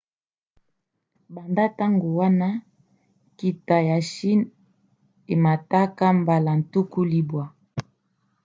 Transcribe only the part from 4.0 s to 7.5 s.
chine emata mbala 90